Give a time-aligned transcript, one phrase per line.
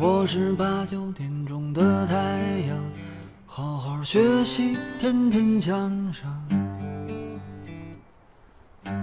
[0.00, 2.14] 我是八九点钟的太
[2.68, 2.78] 阳，
[3.44, 6.48] 好好学习，天天向上，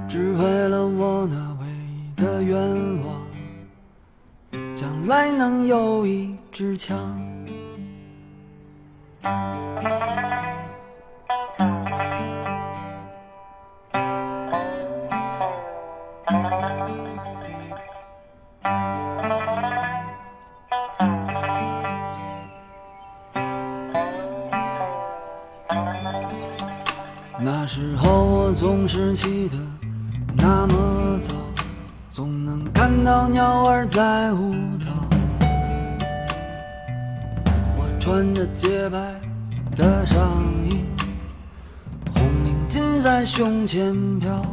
[0.08, 2.58] 只为了我那唯一的愿
[3.04, 3.22] 望，
[4.74, 7.22] 将来能有一支枪。
[43.66, 44.46] 钱票。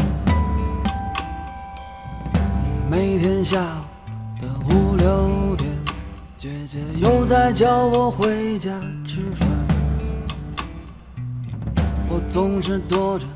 [2.91, 5.71] 每天下午的五六点，
[6.37, 8.71] 姐姐又在叫我回家
[9.06, 9.49] 吃饭。
[12.09, 13.27] 我总是躲着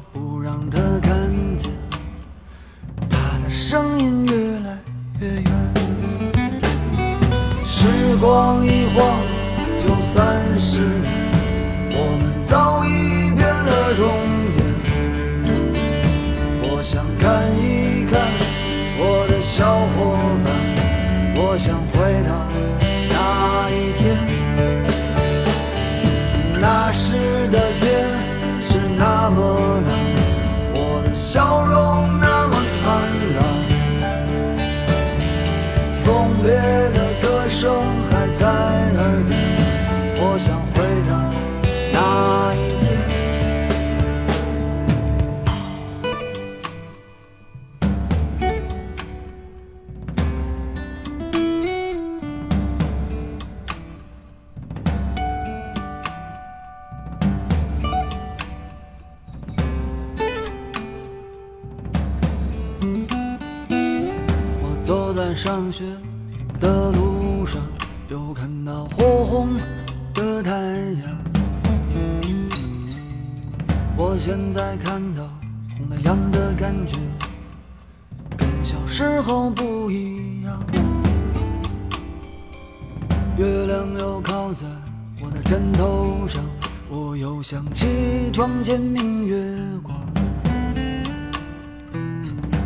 [88.66, 89.36] 见明月
[89.80, 89.97] 光。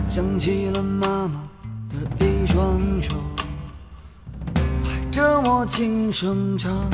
[0.08, 1.42] 想起了妈妈
[1.90, 3.12] 的一双手，
[4.54, 6.90] 拍着我轻声唱。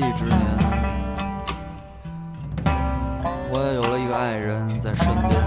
[0.00, 0.40] 立之年，
[3.52, 5.38] 我也有了一个爱人在身边，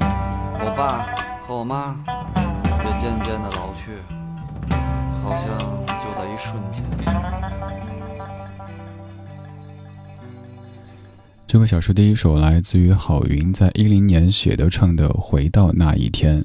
[0.00, 1.04] 我爸
[1.46, 1.94] 和我妈
[2.82, 3.90] 也渐渐的老去，
[5.22, 5.58] 好像
[6.00, 6.82] 就在一瞬间。
[11.46, 16.40] 这个小说第一首来自于郝云在一零年写的唱的《回到那一天》。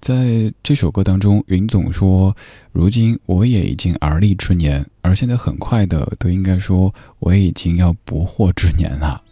[0.00, 2.34] 在这首歌当中，云总说
[2.72, 9.22] ：“如今我也已经而立之年，而现在很快的都应该说我已经要不惑之年了。”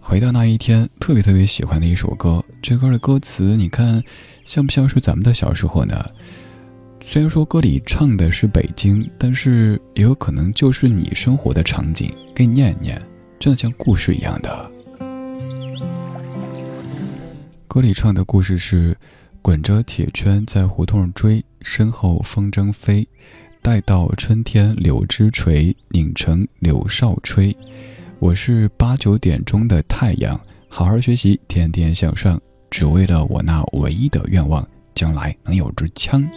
[0.00, 2.42] 回到那一天，特别特别喜欢的一首歌。
[2.62, 4.02] 这歌的歌词，你看
[4.46, 6.02] 像不像是咱们的小时候呢？
[7.02, 12.10] 虽然说歌里唱的是北京，但是也有可能就是你生活的场景。
[12.34, 13.00] 给你念一念，
[13.38, 14.70] 真的像故事一样的。
[17.66, 18.96] 歌里唱的故事是。
[19.42, 23.06] 滚着铁圈在胡同追，身后风筝飞，
[23.62, 27.56] 待到春天柳枝垂，拧成柳哨吹。
[28.18, 30.38] 我是八九点钟的太阳，
[30.68, 32.40] 好好学习，天天向上，
[32.70, 36.28] 只为了我那唯一的愿望，将来能有支枪。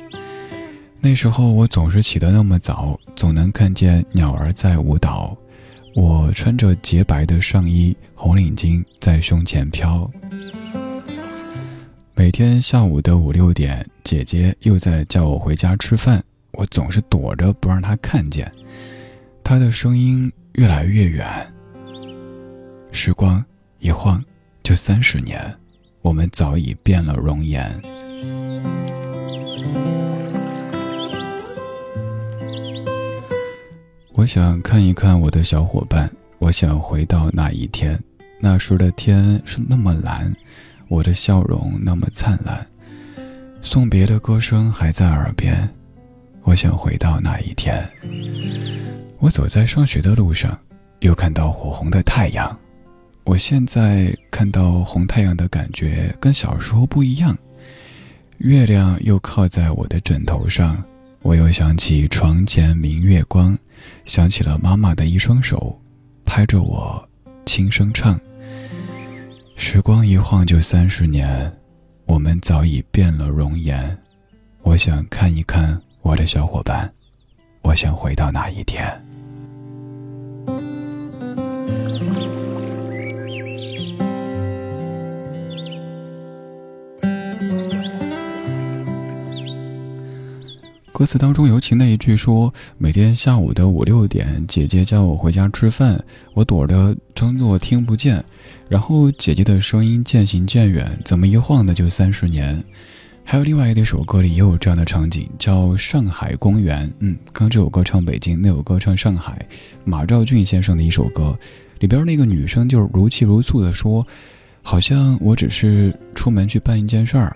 [0.99, 5.35] 那时候我总是起得那么早，总能看见鸟儿在舞蹈。
[5.95, 10.09] 我穿着洁白的上衣，红领巾在胸前飘。
[12.13, 18.51] 每天下午的五六点，姐姐又在叫我回家吃饭，我总是躲着不让她看见。
[19.43, 21.25] 她的声音越来越远。
[22.91, 23.43] 时光
[23.79, 24.23] 一晃
[24.61, 25.41] 就三十年，
[26.01, 27.81] 我们早已变了容颜。
[34.13, 37.99] 我想看一看我的小伙伴，我想回到那一天，
[38.39, 40.35] 那时的天是那么蓝。
[40.91, 42.67] 我的笑容那么灿烂，
[43.61, 45.69] 送别的歌声还在耳边，
[46.41, 47.81] 我想回到那一天。
[49.17, 50.59] 我走在上学的路上，
[50.99, 52.59] 又看到火红的太阳。
[53.23, 57.37] 我现在看到红太阳的感觉跟小时候不一样。
[58.39, 60.83] 月亮又靠在我的枕头上，
[61.21, 63.57] 我又想起床前明月光，
[64.03, 65.79] 想起了妈妈的一双手，
[66.25, 67.07] 拍着我，
[67.45, 68.19] 轻声唱。
[69.61, 71.55] 时光一晃就三十年，
[72.05, 73.95] 我们早已变了容颜。
[74.63, 76.91] 我想看一看我的小伙伴，
[77.61, 78.83] 我想回到那一天。
[91.01, 95.99] 歌词当中，尤其那一句说：“每天下午的五六点，姐姐叫我回家吃饭，
[96.35, 98.23] 我躲着装作听不见。
[98.69, 102.63] 然后姐姐的声音渐行渐远，怎么一晃的就三十年？”
[103.25, 106.87] 还有另外一首歌里也有这样的场景，叫《上海公园》。
[106.99, 109.43] 嗯，刚这首歌唱北京，那首歌唱上海。
[109.83, 111.35] 马兆骏先生的一首歌，
[111.79, 114.05] 里边那个女生就如泣如诉的说
[114.61, 117.35] ：“好像我只是出门去办一件事儿，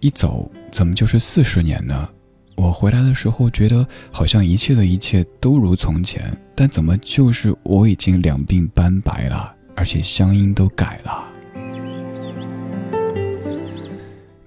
[0.00, 2.06] 一走怎么就是四十年呢？”
[2.54, 11.28] 我回来的时候，觉得好像一切的一切都如从前，但怎么就是我已经两鬓斑白了，而且乡音都改了。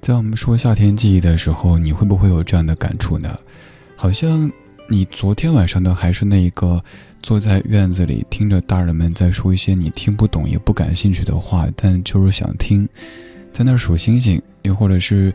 [0.01, 3.37] 在我们说夏天记忆的时候，你会不会有这样的感触呢？
[3.97, 4.49] 好像
[4.87, 6.81] 你昨天晚上的还是那一个
[7.23, 12.87] 坐在院子里听着大人们在说一些你听不懂也不感兴趣的话，但就是想听，
[13.51, 15.33] 在那儿数星星，又或者是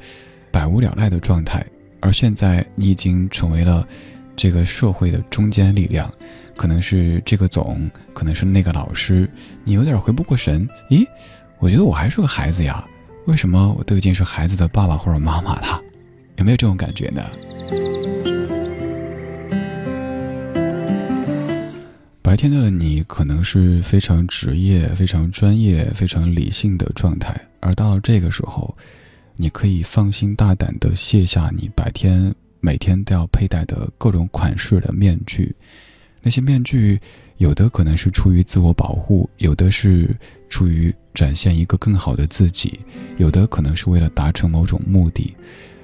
[0.52, 1.66] 百无聊赖的状态。
[2.00, 3.86] 而现在，你已经成为了
[4.34, 6.12] 这个社会的中坚力量，
[6.56, 9.30] 可能是这个总，可能是那个老师，
[9.64, 10.68] 你有点回不过神。
[10.88, 11.06] 咦，
[11.58, 12.84] 我觉得我还是个孩子呀，
[13.26, 15.80] 为什么我都已经是孩子的爸爸或者妈妈了？
[16.36, 17.22] 有没有这种感觉呢？
[22.22, 28.74] 白天的你可能是非常职业、非常专业、非常理性的状态，而到了这个时候，
[29.40, 35.56] 你可以放心大胆地卸下你白天每天都要佩戴的各种款式的面具。
[36.20, 37.00] 那些面具，
[37.38, 40.14] 有的可能是出于自我保护，有的是
[40.50, 42.80] 出于展现一个更好的自己，
[43.16, 45.34] 有的可能是为了达成某种目的。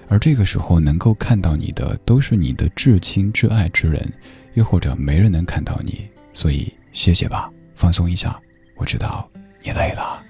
[0.09, 4.07] 而这个时候能够看到你的，都是你的至亲至爱之人，
[4.53, 8.39] 又或者没人能看到你，所以谢谢吧，放松一下。
[8.77, 9.27] 我知道
[9.63, 10.23] 你累了，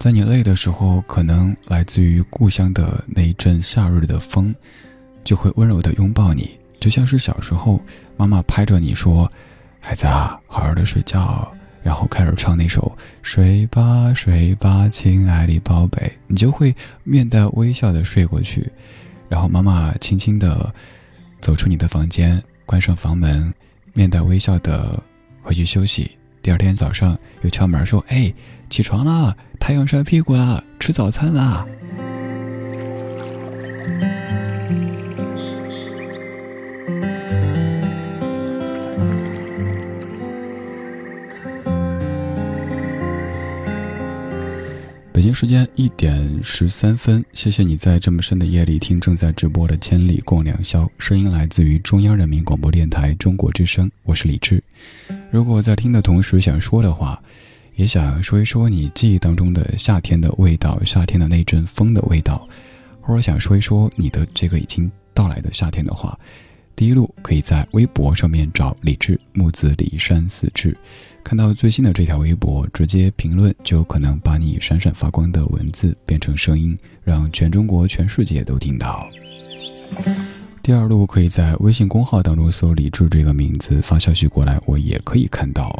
[0.00, 4.54] 在你累的时候，可能来自于故乡的那一阵夏日的风，
[5.22, 7.78] 就会温柔的拥抱你，就像是小时候
[8.16, 9.30] 妈妈拍着你说
[9.78, 11.54] ：“孩子啊，好好的睡觉。”
[11.84, 18.72] 然后开始唱那首《睡吧睡吧，亲爱的宝贝》，你就会面带微笑的睡过去。
[19.28, 20.74] 然后妈妈轻轻的
[21.42, 23.52] 走出你的房间，关上房门，
[23.92, 25.02] 面带微笑的
[25.42, 26.10] 回去休息。
[26.40, 28.32] 第二天早上又敲门说：“哎，
[28.70, 31.66] 起床啦，太阳晒屁股啦，吃早餐啦。”
[45.12, 54.62] 北京时间一点十三分，谢谢你在这么深的夜里听正在直播的《千里共良宵》，声音来自于中央人民广播电台中国之声，我是李志。
[55.30, 57.22] 如果在听的同时想说的话，
[57.80, 62.46] 也想说一说你记忆当中的夏天的味道，夏天的那阵风的味道，
[63.00, 66.18] 或者想说一说你的这个已经到来的夏天的话。
[66.76, 70.76] 第一路可以在微博上面找李志木子李山四志，
[71.24, 79.08] 看到最新的这条微博，直接评论就有可能把你闪闪发光的文字变成声音，让全中国、全世界都听到。
[80.62, 85.74] 第二路可以在微信公号当中搜“李志”这个名字发消息过来，我也可以看到。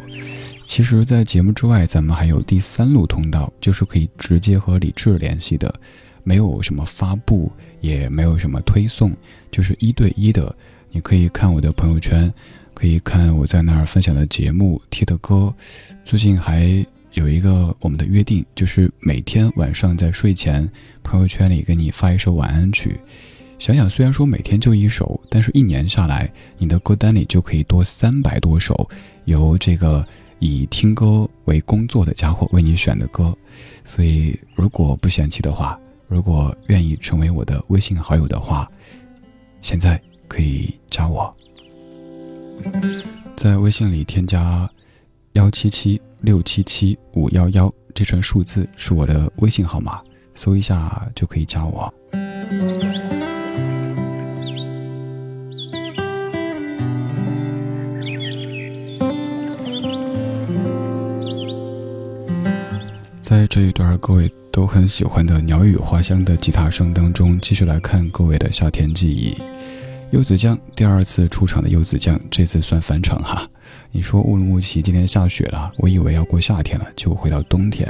[0.71, 5.75] 其实，在节目之外，咱们还有第三路通道，就是可以直接和李智联系的，
[6.23, 7.51] 没有什么发布，
[7.81, 9.11] 也没有什么推送，
[9.51, 10.55] 就是一对一的。
[10.89, 12.33] 你可以看我的朋友圈，
[12.73, 15.53] 可以看我在那儿分享的节目、贴的歌。
[16.05, 20.71] 最近还有一个我们的约定，就是每天晚上在睡前，
[21.03, 22.97] 朋友圈里给你发一首晚安曲。
[23.59, 28.89] 想想，虽然说每天就一首，但是一年下来，你的歌单里就可以多三百多首
[29.25, 30.07] 由这个
[30.41, 33.33] 以听歌为工作的家伙为你选的歌。
[33.85, 35.79] 所以，如果不嫌弃的话，
[36.09, 38.69] 如果愿意成为我的微信好友的话，
[39.61, 39.97] 现在。
[40.31, 41.35] 可以加我，
[43.35, 44.65] 在微信里添加
[45.33, 50.01] 幺七七六七七五幺幺这串数字是我的微信号码，
[50.33, 51.93] 搜一下就可以加我。
[63.31, 69.33] 在这一段各位都很喜欢的鸟语花香的吉他声当中，继续来看各位的夏天记忆。
[70.09, 73.49] 柚子酱第二次出场的柚子酱，这次算返场哈。
[73.89, 77.87] 你说乌鲁木齐今天下雪了，我以为要过夏天了，就回到冬天。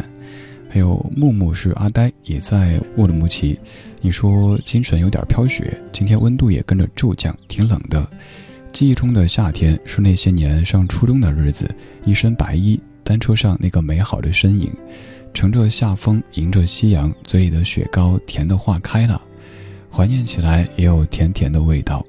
[0.69, 3.59] 还有木木是阿呆，也在乌鲁木齐。
[3.99, 8.07] 你说京城有点飘雪，今天温度也跟着骤降，挺冷的。
[8.71, 11.67] 记忆中的夏天是那些年上初中的日子，
[12.05, 14.71] 一身白衣，单车上那个美好的身影，
[15.33, 19.21] 乘着夏风，迎着夕阳，嘴里的雪糕甜的化开了，
[19.89, 22.05] 怀念起来也有甜甜的味道。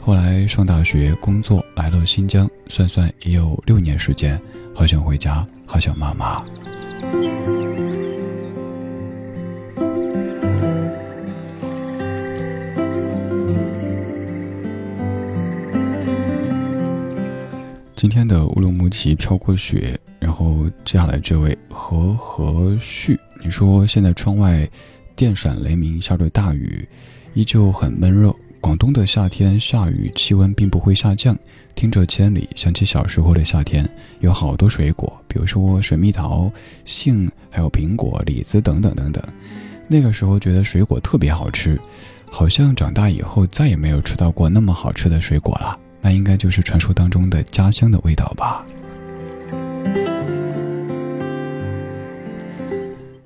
[0.00, 4.40] 后来上大学、工作，来了新疆，算算也有六年时间，
[4.74, 6.44] 好想回家，好想妈妈。
[17.94, 24.68] 今天的乌鲁木齐飘过雪，然后接下来这位何和旭，你说现在窗外
[25.16, 26.88] 电闪雷鸣，下着大雨，
[27.34, 28.32] 依旧很闷热。
[28.60, 31.36] 广东的夏天下雨，气温并不会下降。
[31.74, 33.84] 听着千里，想起小时候的夏天，
[34.20, 36.48] 有好多水果，比如说水蜜桃、
[36.84, 39.20] 杏，还有苹果、李子等等等等。
[39.88, 41.76] 那个时候觉得水果特别好吃，
[42.30, 45.76] 好像长大以后再也没有吃到过那么好吃的水果了。
[46.00, 48.64] 那应该就是传说当中的家乡的味道吧。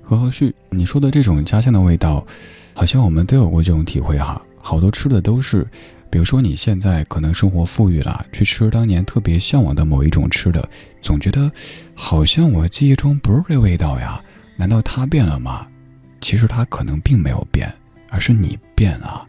[0.09, 2.25] 何和旭，你说的这种家乡的味道，
[2.73, 4.41] 好像我们都有过这种体会哈。
[4.57, 5.67] 好多吃的都是，
[6.09, 10.65] 比如说你现在可能生活富裕了，去吃当年特别向往的某一种吃的，
[11.01, 11.51] 总觉得
[11.93, 14.21] 好像我记忆中不是这味道呀。
[14.55, 15.67] 难道它变了吗？
[16.21, 17.69] 其实它可能并没有变，
[18.09, 19.27] 而是你变了，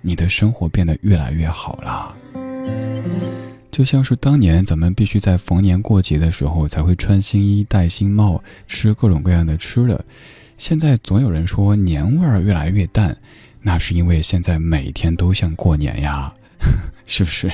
[0.00, 2.16] 你的生活变得越来越好了。
[3.76, 10.02] 就像是当年咱们必须在逢年过节的时候才会穿新衣、戴新帽、吃各种各样的吃的，
[10.56, 13.14] 现在总有人说年味儿越来越淡，
[13.60, 16.32] 那是因为现在每天都像过年呀，
[17.04, 17.52] 是不是？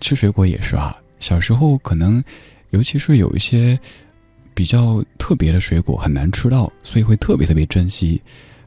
[0.00, 2.20] 吃水果也是啊，小时候可能，
[2.70, 3.78] 尤其是有一些
[4.52, 8.20] 比较特别的水果很难吃到，所以会特别特别珍惜。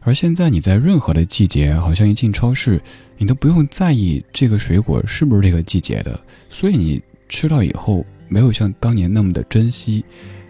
[0.05, 2.81] 而现在你在任何的季节，好像一进超市，
[3.17, 6.19] 你都不用在意这个水果是不是这个季节的，
[6.49, 10.03] 所以你吃到以后没有像当年那么的珍惜。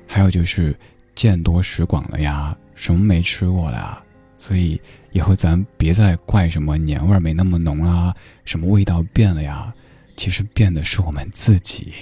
[0.06, 0.76] 还有就是
[1.16, 4.04] 见多识广了呀，什么没吃过了，
[4.38, 4.80] 所以
[5.12, 8.14] 以后咱别再怪什么年味儿没那么浓啦，
[8.46, 9.74] 什么味道变了呀，
[10.18, 11.94] 其实变的是我们自己。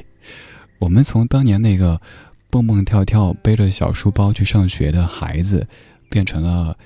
[0.80, 2.02] 我们从当年那个
[2.50, 5.68] 蹦蹦跳跳背着小书包去上学的孩子，
[6.10, 6.78] 变成了。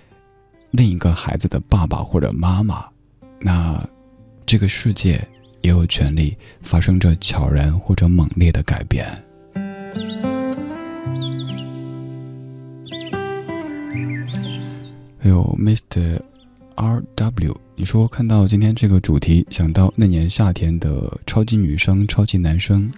[0.75, 2.83] 另一个孩子的爸爸或者妈妈，
[3.39, 3.81] 那
[4.45, 5.25] 这个世界
[5.61, 9.05] 也有权利发生着悄然或者猛烈的改变。
[15.17, 16.19] 还有 Mr.
[16.75, 22.91] R W，你说看到今天这个主题，想到那年夏天的超级女生、超级男生。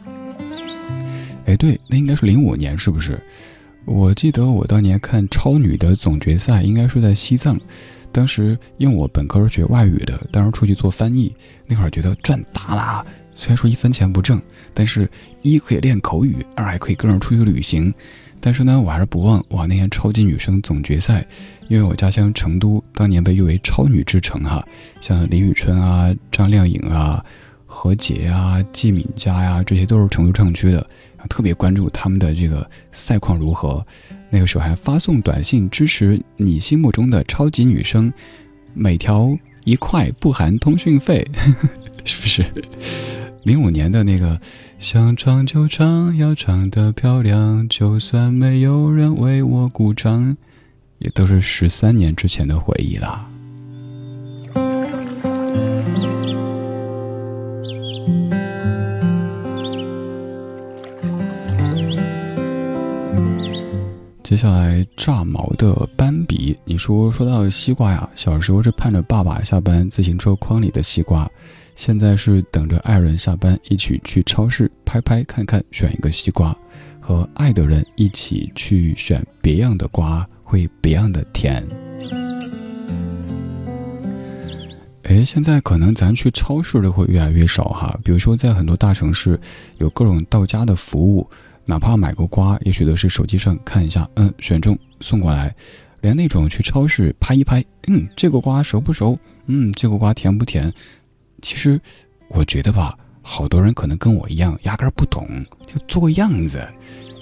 [1.46, 3.22] 哎，对，那应该是零五年，是不是？
[3.88, 7.58] 我记得我当年看超女的总决赛，应该是在西藏。
[8.12, 11.34] 当时因为我本科是学外语的，当时出去做翻译，
[11.68, 13.06] 那会儿觉得赚大了。
[13.34, 14.42] 虽然说一分钱不挣，
[14.74, 15.10] 但是
[15.42, 17.94] 一可以练口语，二还可以跟人出去旅行。
[18.42, 21.26] 但是呢，我还是不忘哇那年超级女生总决赛，
[21.70, 24.68] 因为我家乡成都当年被誉为超女之城哈，
[25.00, 27.24] 像李宇春啊、张靓颖啊、
[27.68, 30.90] 何洁啊、季敏佳呀，这些都是成都唱区的。
[31.30, 33.86] 特别关注他们的这个赛况如何，
[34.30, 38.14] 那个时候还发送短信支持你心目中的超级女生，
[38.74, 41.30] 每条一块不含通讯费，
[42.06, 42.46] 是不是？
[43.44, 44.40] 零五年的那个
[44.80, 50.38] 想唱就唱，要唱得漂亮，就算没有人为我鼓掌，
[51.00, 53.28] 也都是十三年之前的回忆了。
[64.28, 71.32] 接下来炸毛的斑比，你说说到西瓜呀，小时候是盼着爸爸下班自行车筐里的西瓜，
[71.78, 76.54] 现在是等着爱人下班一起去超市拍拍看看选一个西瓜，
[77.00, 81.66] 和爱的人一起去选别样的瓜，会别样的甜。
[85.04, 89.40] 哎，现在可能咱去超市的会越来越少哈，比如说在很多大城市
[89.78, 91.26] 有各种到家的服务。
[91.68, 95.54] 哪怕买个瓜，也许都是手机上看一下，嗯，选中送过来。
[96.02, 99.18] 连那种去超市拍一拍，嗯，这个瓜熟不熟？
[99.48, 100.72] 嗯，这个瓜甜不甜？
[101.42, 101.82] 其实，
[102.30, 105.28] 我觉得吧，好多人可能跟我一样，压根儿不懂，
[105.66, 106.66] 就做个样子。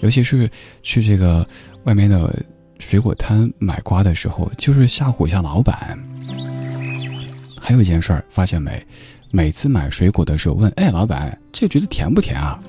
[0.01, 0.47] 尤其是
[0.83, 1.47] 去这个
[1.85, 2.43] 外面的
[2.79, 5.97] 水果摊买瓜的时候，就是吓唬一下老板。
[7.59, 8.79] 还有一件事儿，发现没？
[9.31, 12.61] 每次买水果的时候问，哎，老板，这橘子甜不甜啊？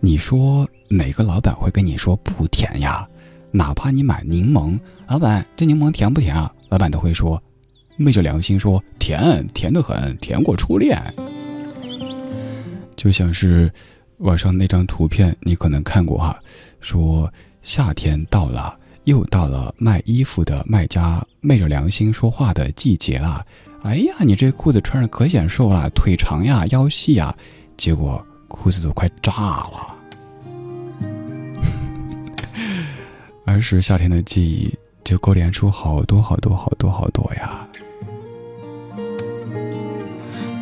[0.00, 0.68] 你说。
[0.96, 3.06] 哪个老板会跟你说不甜呀？
[3.50, 4.78] 哪怕你买柠檬，
[5.08, 6.52] 老板这柠檬甜不甜啊？
[6.68, 7.42] 老板都会说，
[7.96, 10.96] 昧着良心说甜，甜得很，甜过初恋。
[12.96, 13.70] 就像是
[14.18, 16.38] 网上那张图片，你可能看过哈，
[16.80, 23.44] 说夏天到了，又到了卖衣服的卖家昧着良心说话的季节了。
[23.82, 27.36] 哎呀，你这裤子穿上可显瘦了，腿长呀，腰细呀，
[27.76, 29.94] 结果裤子都快炸了。
[33.46, 37.68] 儿时夏天的记忆，就勾连出好多好多好多好多呀。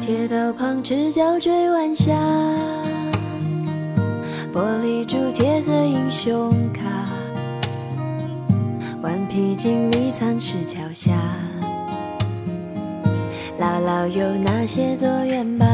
[0.01, 2.13] 铁道旁赤脚追晚霞，
[4.53, 6.83] 玻璃珠贴和英雄卡，
[9.01, 11.13] 顽皮筋迷藏石桥下，
[13.61, 15.67] 姥姥有那些作业吧？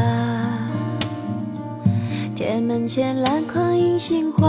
[2.35, 4.47] 铁门前篮筐银杏花。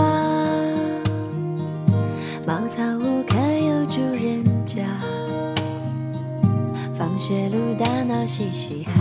[2.50, 4.82] 茅草屋可有住人家？
[6.98, 8.92] 放学路打闹嘻嘻哈，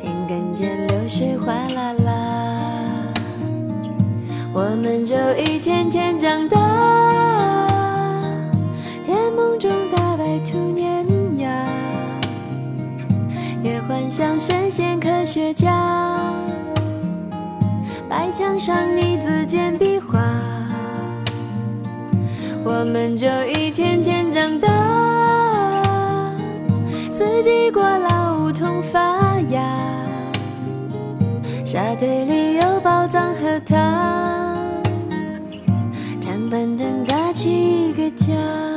[0.00, 3.12] 田埂间流水哗啦啦，
[4.54, 6.56] 我们就一天天长大。
[9.04, 11.04] 甜梦中大白兔碾
[11.36, 11.50] 压，
[13.62, 16.32] 也幻想神仙科学家，
[18.08, 20.18] 白墙上泥字简笔画。
[22.66, 24.68] 我们就一天天长大。
[27.10, 29.62] 四季过老，梧桐发芽，
[31.64, 33.78] 沙堆里有宝藏和糖，
[36.20, 38.73] 长板凳搭起一个家。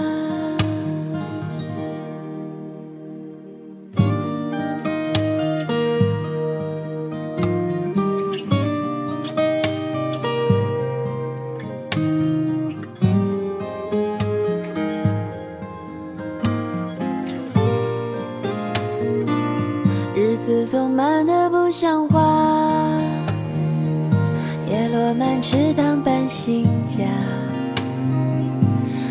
[26.97, 27.05] 家，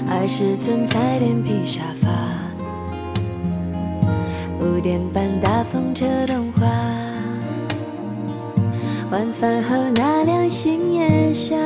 [0.09, 2.11] 二十寸彩电皮沙发，
[4.61, 6.66] 五点半大风车动画，
[9.11, 11.57] 晚饭后那辆星夜下，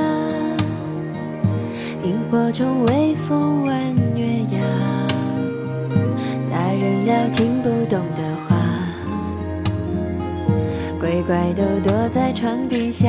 [2.05, 3.75] 萤火虫微风弯
[4.15, 4.61] 月牙，
[6.51, 8.57] 大人聊听不懂的话。
[11.01, 13.09] 乖乖都躲在床底下，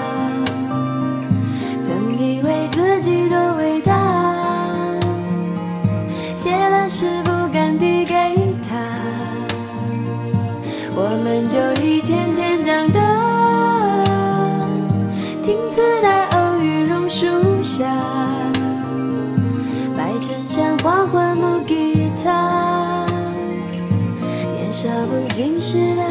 [11.49, 12.99] 就一天天长大
[15.43, 17.25] 听磁带偶遇榕树
[17.63, 17.83] 下
[19.97, 23.05] 白衬衫黄昏木吉他
[24.55, 26.10] 年少不经事的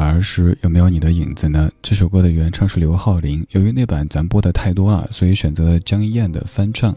[0.00, 1.70] 儿时有没有你的影子呢？
[1.82, 6.96] 这首歌的原唱是刘浩林，由于那版咱播的太多了，所以选择了江一燕的翻唱。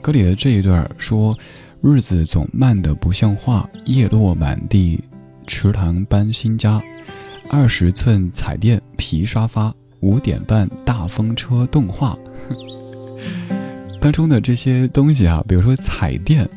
[0.00, 1.36] 歌里的这一段说
[1.82, 5.02] ：“日子总慢得不像话，叶落满地，
[5.46, 6.82] 池塘搬新家，
[7.48, 12.16] 二十寸彩电皮沙发，五点半大风车动画。
[14.00, 16.48] ”当中的这些东西啊，比如说彩电，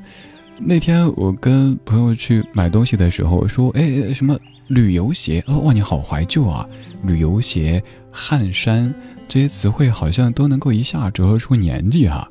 [0.59, 4.37] 那天我跟朋友去买东西的时候说：“哎，什么？”
[4.71, 6.65] 旅游鞋哦，哇，你好怀旧啊！
[7.03, 8.93] 旅游鞋、汗衫
[9.27, 12.25] 这些词汇好像都能够一下折合出年纪哈。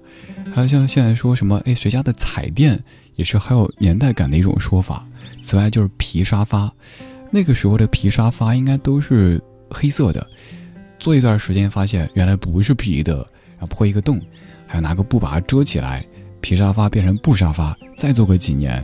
[0.54, 2.82] 还有像现在说什么，哎，谁家的彩电
[3.14, 5.06] 也是很有年代感的一种说法。
[5.42, 6.72] 此外就是皮沙发，
[7.30, 9.38] 那个时候的皮沙发应该都是
[9.70, 10.26] 黑色的，
[10.98, 13.16] 坐一段时间发现原来不是皮的，
[13.58, 14.18] 然后破一个洞，
[14.66, 16.02] 还要拿个布把它遮起来，
[16.40, 18.82] 皮沙发变成布沙发，再坐个几年。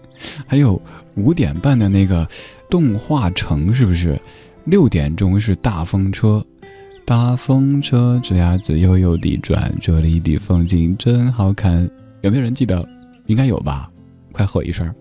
[0.46, 0.80] 还有
[1.14, 2.28] 五点半的那个
[2.70, 4.20] 动画城，是不是？
[4.64, 6.44] 六点钟是大风车，
[7.04, 11.88] 大风车吱呀吱悠悠地转，这里的风景真好看。
[12.20, 12.86] 有没有人记得？
[13.26, 13.90] 应该有吧？
[14.32, 14.94] 快吼一声！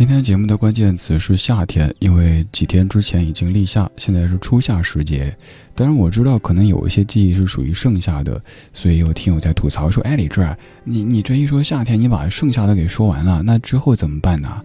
[0.00, 5.36] 今天节目的关键词是夏天，因为几天之前已经立夏，现在是初夏时节。
[5.74, 14.62] 当然我知道可能有一些记忆是属于盛夏的，所以有听友在吐槽说：“哎，李志，你你这一说夏天，你把盛夏的给说完了，那之后怎么办呢？”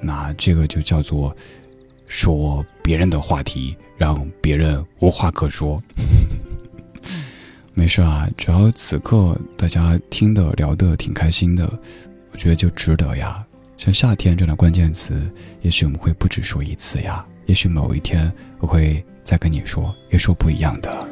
[0.00, 1.36] 那这个就叫做
[2.06, 5.82] 说别人的话题，让别人无话可说。
[7.74, 11.68] 没事啊，只要此刻大家听的聊的挺开心的，
[12.30, 13.44] 我觉得就值得呀。
[13.78, 17.24] 像夏天这样的关键词，也许我们会不止说一次呀。
[17.46, 21.08] 也许某一天，我会再跟你说，也说不一样的。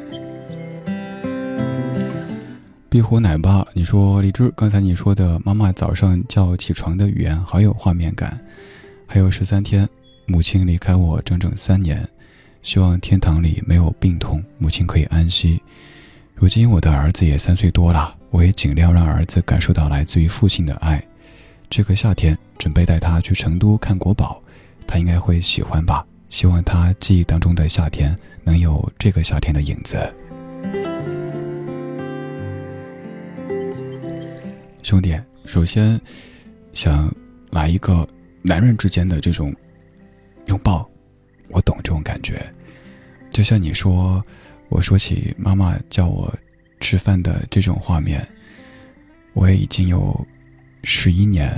[2.89, 8.37] 壁虎奶爸，你说李志，刚才你说的妈妈早上叫起床的语言好有画面感。
[9.07, 9.87] 还有十三天，
[10.25, 12.05] 母亲离开我整整三年，
[12.61, 15.63] 希望天堂里没有病痛，母亲可以安息。
[16.35, 21.01] 如今我的儿子也三岁多了，我也尽量让儿子感受到来自于父亲的爱。
[21.69, 24.41] 这个夏天准备带他去成都看国宝，
[24.87, 26.05] 他应该会喜欢吧。
[26.29, 29.97] 希望他记忆当中的夏天能有这个夏天的影子。
[34.81, 35.99] 兄弟，首先
[36.73, 37.13] 想
[37.51, 38.07] 来一个
[38.41, 39.53] 男人之间的这种
[40.47, 40.89] 拥抱，
[41.49, 42.41] 我懂这种感觉。
[43.31, 44.23] 就像你说，
[44.69, 46.33] 我说起妈妈叫我
[46.79, 48.25] 吃饭的这种画面，
[49.33, 50.25] 我也已经有
[50.83, 51.53] 十一年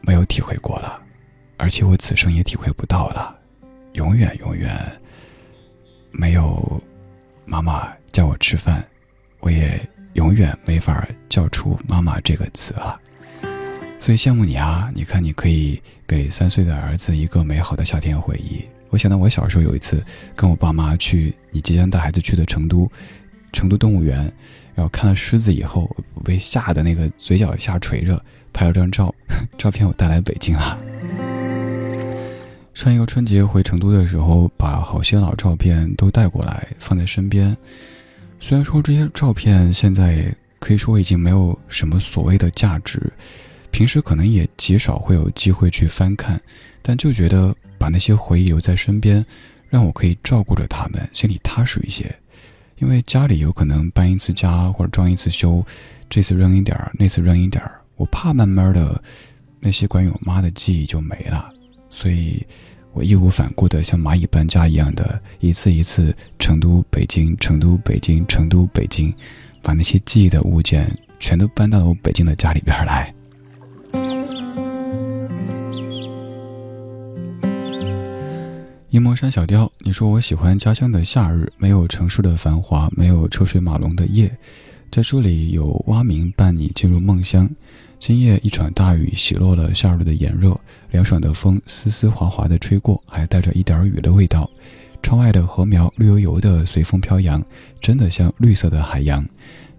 [0.00, 1.00] 没有体会过了，
[1.56, 3.36] 而且我此生也体会不到了。
[3.94, 4.74] 永远永远
[6.10, 6.80] 没有
[7.44, 8.86] 妈妈叫我吃饭，
[9.40, 9.80] 我也
[10.14, 12.98] 永远没法叫出“妈妈”这个词了。
[13.98, 14.90] 所以羡慕你啊！
[14.94, 18.64] 你看，你可以给三岁的儿子一个美好的夏天回忆。
[18.88, 20.02] 我想到我小时候有一次
[20.34, 22.90] 跟我爸妈去你即将带孩子去的成都，
[23.52, 24.32] 成都动物园，
[24.74, 25.90] 然后看了狮子以后，
[26.24, 29.14] 被吓得那个嘴角下垂着，拍了张照，
[29.58, 30.78] 照片我带来北京了。
[32.72, 37.54] 上一个春节回成都的时候，把好些老照片都带过来放在身边。
[38.38, 43.12] 虽然说这些照片现在可以说已经没有什么所谓的价值，
[43.70, 46.40] 平时可能也极少会有机会去翻看，
[46.80, 49.22] 但就觉得把那些回忆留在身边，
[49.68, 52.10] 让我可以照顾着他们，心里踏实一些。
[52.80, 55.64] 因为家里有可能搬一次家或者装一次修，
[56.08, 59.00] 这次扔一点儿，那次扔一点儿，我怕慢慢的
[59.60, 61.52] 那些关于我妈的记忆就没了，
[61.88, 62.44] 所以。
[62.92, 69.14] 我义无反顾的像蚂蚁搬家一样的一次一次成都北京成都北京成都北京，
[69.62, 73.14] 把那些记忆的物件全都搬到我北京的家里边来。
[78.90, 84.36] 沂蒙山小调，你说我喜欢家乡的夏日，没有城市的繁华，没有车水马龙的夜，
[84.90, 87.48] 在这里有蛙鸣伴你进入梦乡。
[88.00, 94.50] 今夜一场大雨洗落了夏日的炎热，凉爽的风丝丝滑滑地吹过，还带着一点雨的味道。
[95.00, 97.40] 窗外的禾苗绿油油的随风飘扬，
[97.80, 99.24] 真的像绿色的海洋。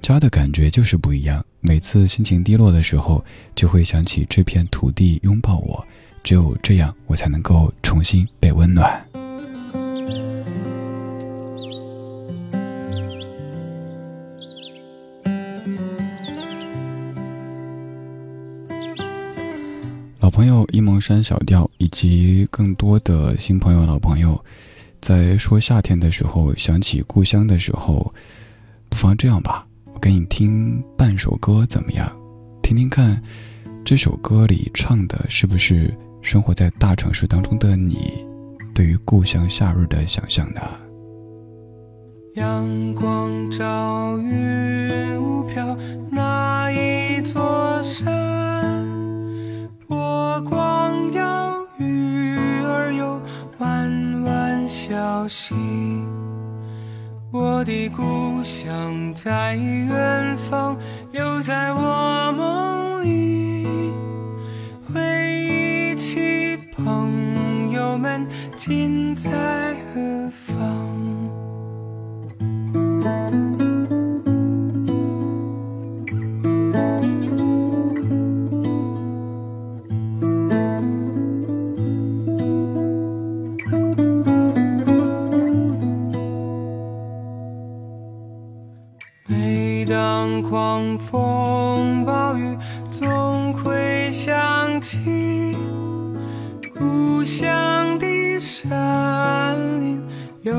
[0.02, 1.46] 家的感觉就是不一样。
[1.60, 3.22] 每次心情低落的时候，
[3.56, 5.86] 就会想起这片土地拥抱我，
[6.24, 9.06] 只有这样，我才能够重新被温暖。
[20.20, 24.42] 老朋友沂蒙山小调，以及更多的新朋友、老朋友，
[25.02, 28.14] 在说夏天的时候想起故乡的时候，
[28.88, 32.10] 不妨这样吧，我给你听半首歌怎么样？
[32.62, 33.22] 听听看，
[33.84, 38.26] 这首歌里唱的是不是生活在大城市当中的你
[38.74, 40.62] 对于故乡夏日的想象呢？
[42.36, 45.76] 阳光照，云雾飘，
[46.10, 48.88] 那一座山。
[49.88, 53.22] 波光耀，鱼儿游，
[53.58, 55.54] 弯弯小溪。
[57.32, 60.78] 我的故乡在远方，
[61.12, 63.71] 又在我梦里。
[66.02, 69.30] 起朋友们，今在
[69.94, 70.58] 何方？
[89.28, 92.58] 每当狂风暴雨，
[92.90, 95.56] 总会想起
[96.82, 100.02] 故乡的山林
[100.42, 100.52] 悠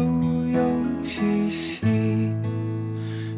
[0.53, 0.61] 悠
[1.03, 2.33] 气息。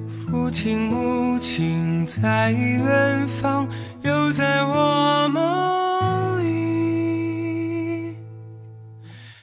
[0.07, 3.67] 父亲母亲在远方，
[4.03, 8.15] 又在我梦里。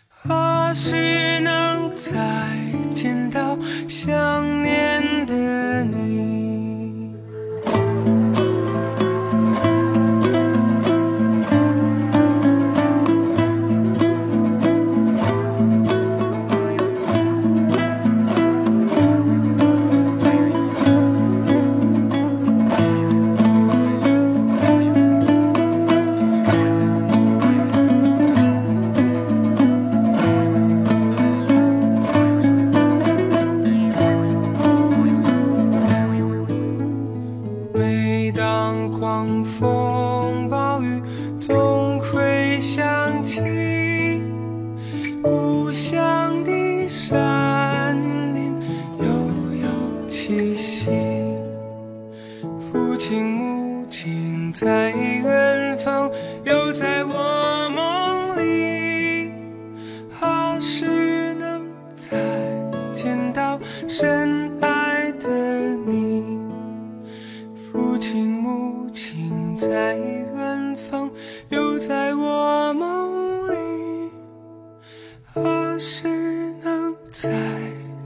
[0.08, 2.12] 何时能再
[2.94, 4.61] 见到想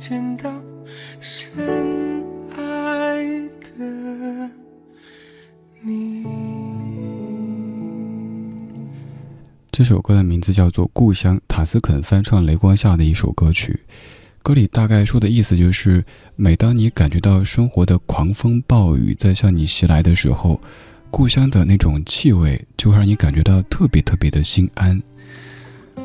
[0.07, 0.53] 见到
[1.19, 2.23] 深
[2.55, 3.25] 爱
[3.75, 4.51] 的
[5.81, 6.23] 你？
[9.71, 13.79] 这首歌的名字叫做《故乡》，塔斯肯翻唱雷光下的一首歌曲。
[14.43, 20.61] 歌里大概说的意思就是，每当你感觉到生活的狂风暴雨在向你袭来的时候，
[21.09, 25.01] 故乡的那种气味就会让你感觉到特别特别的心安。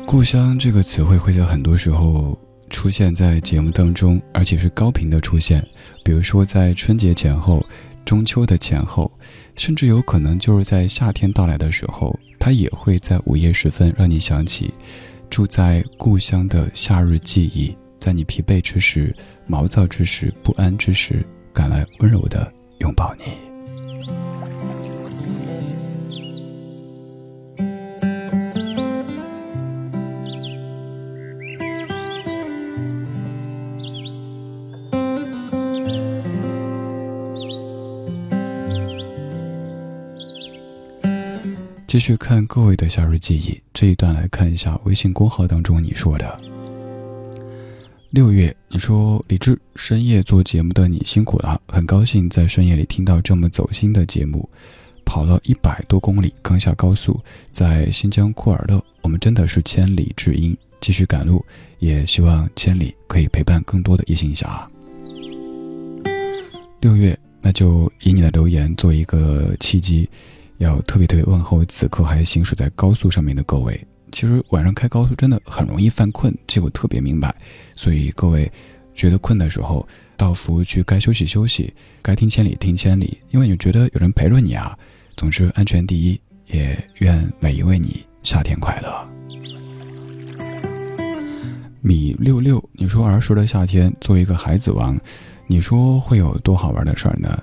[0.07, 2.35] 故乡这个词汇会在很多时候
[2.71, 5.63] 出现在节目当中，而且是高频的出现，
[6.03, 7.63] 比如说在春节前后、
[8.03, 9.11] 中秋的前后，
[9.55, 12.17] 甚至有可能就是在夏天到来的时候。
[12.39, 14.73] 它也会在午夜时分让你想起
[15.29, 23.50] 住在故乡的夏日记忆，在你疲惫之时、毛躁之时、不安之时，赶来温柔的拥抱你。
[41.91, 46.39] 继续看各位的夏日记忆这一段，来看一下微信公号当中你说的。
[48.11, 54.49] 六月，你说李志深夜做节目的你辛苦了，很高兴在深夜里听到这么走心的节目。
[55.03, 57.19] 跑了一百多公里，刚下高速，
[57.51, 60.57] 在新疆库尔勒，我们真的是千里之音。
[60.79, 61.45] 继续赶路，
[61.79, 64.65] 也希望千里可以陪伴更多的夜行侠。
[66.79, 70.09] 六月，那就以你的留言做一个契机。
[70.61, 73.83] 要特别特别问候此刻还行驶在高速上面的各位。
[74.11, 77.35] 其实晚上开高速真的很容易犯困，这我特别明白。
[77.75, 78.51] 所以各位
[78.93, 84.77] 觉得困的时候，到服务区该休息休息，该听千里听千里，因为你觉得有人陪着你啊。
[85.17, 89.09] 总之安全第一，也愿每一位你夏天快乐。
[91.81, 94.95] 米六六，你说儿时的夏天做一个孩子王，
[95.47, 97.41] 你说会有多好玩的事儿呢？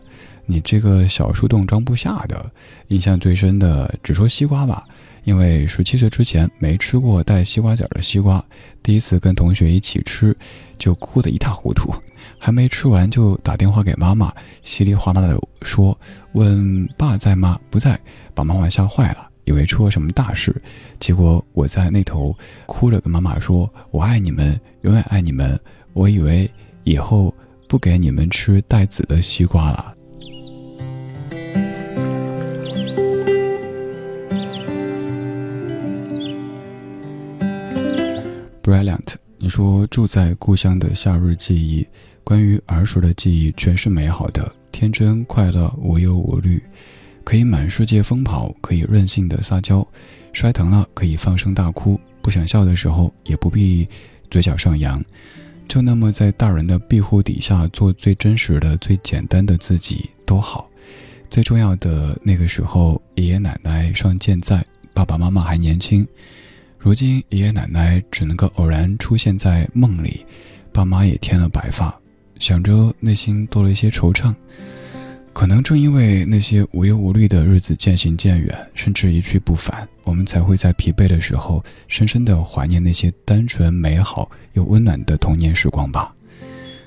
[0.51, 2.51] 你这个小树洞装不下的，
[2.89, 4.83] 印象最深的只说西瓜吧，
[5.25, 8.43] 因为十七岁之前没吃过带西瓜籽的西瓜，
[8.83, 10.35] 第一次跟同学一起吃，
[10.79, 11.93] 就哭得一塌糊涂，
[12.39, 14.33] 还没吃完就打电话给妈妈，
[14.63, 15.97] 稀里哗啦的说
[16.33, 17.61] 问爸在吗？
[17.69, 18.01] 不在，
[18.35, 20.55] 把妈妈吓坏了，以为出了什么大事，
[20.99, 22.35] 结果我在那头
[22.65, 25.61] 哭着跟妈妈说：“我爱你们，永远爱你们。”
[25.93, 26.51] 我以为
[26.85, 27.35] 以后
[27.69, 29.95] 不给你们吃带籽的西瓜了。
[38.69, 41.89] Brilliant，你说住在故乡的夏日记忆，
[42.23, 46.63] 关于儿时的记忆全是美好的，天真快乐，无忧无虑，
[47.25, 49.89] 可以满世界疯跑，可以任性的撒娇，
[50.35, 53.89] 摔疼了可以放声大哭，不想笑的时候也不必
[54.31, 55.03] 嘴角上扬，
[55.67, 60.69] 就那么在大人的庇护底下做最真实的、最简单的自己都好。
[61.31, 64.63] 最重要的那个时候，爷爷奶奶尚健在，
[64.93, 66.07] 爸爸妈妈还年轻。
[66.79, 70.25] 如今爷爷奶奶只能够偶然出现在梦里，
[70.73, 71.93] 爸妈也添了白发，
[72.39, 74.35] 想着内心多了一些惆怅。
[75.33, 86.13] 可能正因为那些无忧无虑的日子渐行渐远，甚至一去不返，我们才会在疲惫的时候，深深的怀念那些单纯美好又温暖的童年时光吧。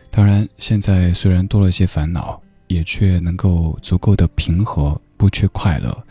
[0.10, 6.06] 当然，现在虽然多了些烦恼，也却能够足够的平和，不缺快乐。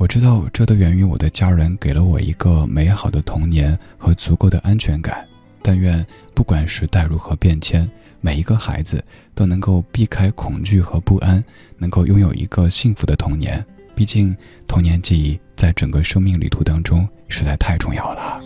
[0.00, 5.28] 我知道这都源于我的家人给了我一个美好的童年和足够的安全感。
[5.60, 6.02] 但愿
[6.34, 7.86] 不管时代如何变迁，
[8.22, 11.44] 每一个孩子都能够避开恐惧和不安，
[11.76, 13.62] 能够拥有一个幸福的童年。
[13.94, 14.34] 毕竟
[14.66, 18.40] 童年记忆在整个生命旅途当中实在太重要了。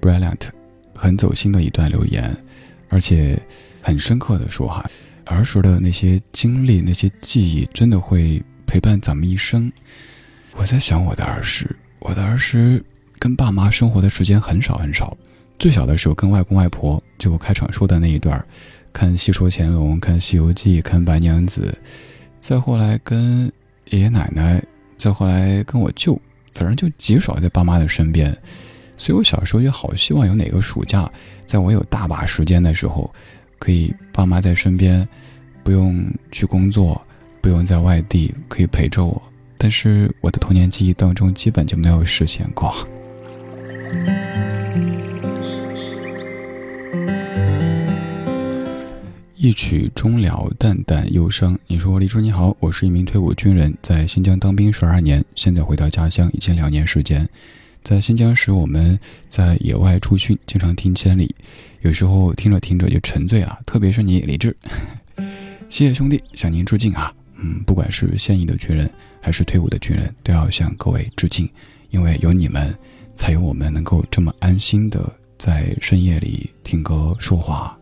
[0.00, 0.48] Brilliant，
[0.94, 2.34] 很走心的一段留言，
[2.88, 3.38] 而且
[3.82, 4.90] 很深刻的说哈。
[5.26, 9.70] 儿时的那些经历、那些记忆，真的会陪伴咱们一生。
[10.56, 12.84] 我在想我的儿时，我的儿时
[13.18, 15.16] 跟爸妈生活的时间很少很少。
[15.58, 18.44] 最小的时候跟外公外婆，就开场说的那一段儿，
[18.92, 21.72] 看《戏说乾隆》、看《西游记》、看《白娘子》。
[22.40, 23.50] 再后来跟
[23.90, 24.62] 爷爷奶奶，
[24.98, 26.20] 再后来跟我舅，
[26.52, 28.36] 反正就极少在爸妈的身边。
[28.96, 31.10] 所以我小时候就好希望有哪个暑假，
[31.46, 33.12] 在我有大把时间的时候。
[33.62, 35.08] 可以爸妈在身边
[35.62, 37.00] 不用去工作
[37.40, 39.22] 不用在外地可以陪着我。
[39.56, 42.74] 但是我的童年记忆当中基本就没有实现过。
[49.36, 51.56] 一曲终了淡淡忧伤。
[51.68, 57.28] 你说李叔你好我是一名退伍军人在新疆当兵十二年现在回到家乡已经两年时间。
[57.82, 61.34] 在新疆时，我们在野外驻训，经常听千里，
[61.80, 63.58] 有时候听着听着就沉醉了。
[63.66, 64.56] 特别是你李志，
[65.68, 67.12] 谢谢兄弟，向您致敬啊！
[67.36, 68.88] 嗯，不管是现役的军人
[69.20, 71.50] 还是退伍的军人，都要向各位致敬，
[71.90, 72.72] 因为有你们，
[73.16, 77.76] 才有我们能够这么安心的在深夜里听歌说话。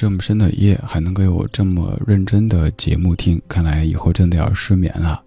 [0.00, 5.22] 这么深的夜还能够有这么认真的节目听，看来以后真的要失眠了。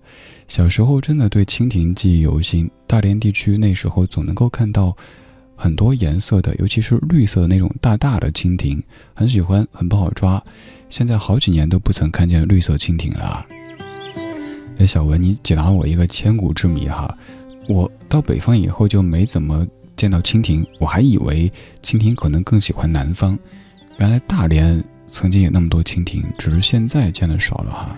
[0.47, 4.97] 小时候真的对蜻蜓记忆犹新，大连地区那时候总能够看到
[5.55, 8.81] 很多颜色的，尤其是绿色的那种大大的蜻蜓，
[9.13, 10.43] 很喜欢，很不好抓。
[10.89, 13.45] 现在好几年都不曾看见绿色蜻蜓了。
[14.79, 17.15] 哎，小文，你解答我一个千古之谜哈，
[17.69, 21.47] 我到北方以后就没怎么见到蜻蜓，我还以为
[21.83, 23.37] 蜻蜓可能更喜欢南方。
[23.97, 27.95] 原来大连曾经有那么多蜻蜓，只是现在见的少了哈。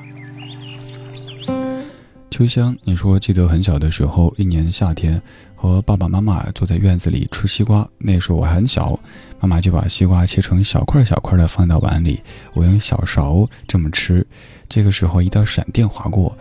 [2.30, 5.22] 秋香，你说记得很小的时候，一年夏天
[5.56, 9.00] 和爸爸妈妈坐在院子里吃西瓜，那时候我还很小，
[9.40, 12.22] 妈妈就把西瓜切成小块小块的放到碗里，
[12.54, 14.26] 我用小勺这么吃。
[14.68, 16.38] 这个时候一道闪电划过，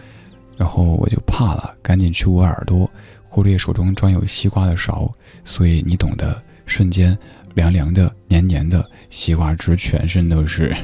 [0.57, 2.91] 然后我就怕了，赶紧去捂耳朵，
[3.23, 5.09] 忽略手中装有西瓜的勺，
[5.45, 7.17] 所以你懂得，瞬间。
[7.55, 10.77] 凉凉的、黏黏的西瓜汁，全身都是。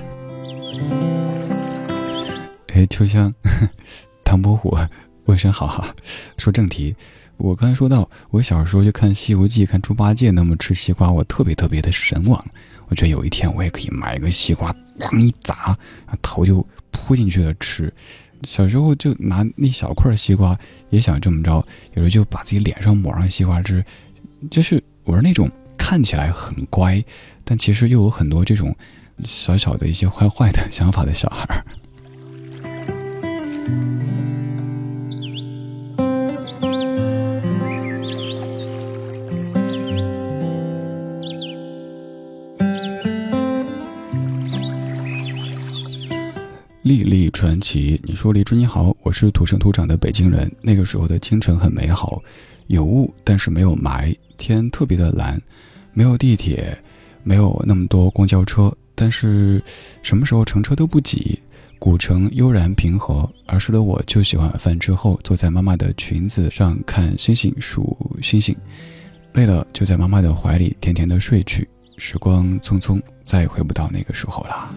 [2.69, 3.33] 哎，秋香，
[4.25, 4.77] 唐伯虎，
[5.25, 5.93] 问声好哈。
[6.39, 6.95] 说正题，
[7.37, 12.43] 我刚才说到，我小时候就看《西游记》、看猪八戒那么吃西瓜，我特别特别的神往。
[12.89, 15.77] 我觉得有一天我也可以买一个西瓜，咣一砸，
[16.23, 17.93] 头就扑进去了吃。
[18.47, 20.57] 小时候就拿那小块西瓜，
[20.91, 21.57] 也想这么着。
[21.95, 23.85] 有时候就把自己脸上抹上西瓜汁，
[24.51, 25.51] 就是我是那种。
[25.91, 27.03] 看起来很乖，
[27.43, 28.73] 但其实又有很多这种
[29.25, 31.65] 小小的一些坏坏的想法的小孩。
[46.83, 50.49] 丽丽传奇，你说李志你好，我是土生土长的北京人。
[50.63, 52.23] 那个时候的清晨很美好，
[52.69, 55.43] 有雾，但是没有霾，天特别的蓝。
[55.93, 56.77] 没有地铁，
[57.23, 59.63] 没有那么多公交车，但是
[60.03, 61.41] 什么时候乘车都不挤，
[61.79, 63.29] 古城悠然平和。
[63.47, 68.57] 儿时的我就喜欢晚饭之后坐在妈妈的裙子上看星星数星星，
[69.33, 71.69] 累了就在妈妈的怀里甜甜的睡去。
[71.97, 74.73] 时光匆匆，再也回不到那个时候了。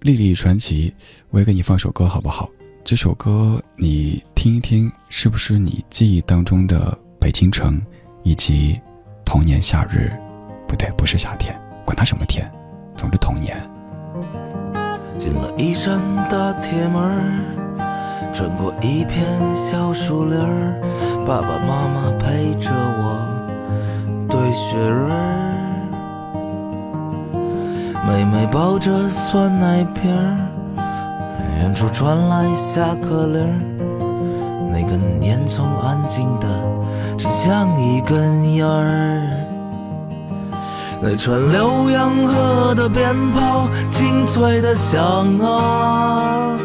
[0.00, 0.92] 丽丽传奇，
[1.30, 2.50] 我也给你放首歌好不好？
[2.84, 7.80] 这首歌你听一听，是不是你记忆当中的北京城，
[8.24, 8.80] 以及？
[9.26, 10.10] 童年夏日，
[10.68, 11.54] 不对，不是夏天，
[11.84, 12.48] 管它什么天，
[12.94, 13.60] 总之童年。
[15.18, 16.00] 进了一扇
[16.30, 17.42] 大铁门，
[18.32, 20.72] 穿过一片小树林儿，
[21.26, 23.18] 爸爸妈妈陪着我
[24.28, 25.52] 堆雪人儿，
[28.06, 30.38] 妹妹抱着酸奶瓶儿，
[31.58, 33.58] 远处传来下课铃儿，
[34.70, 36.46] 那根烟囱安静的。
[37.18, 39.20] 像一根烟儿，
[41.02, 45.00] 那串浏阳河的鞭炮清脆的响
[45.40, 46.56] 啊，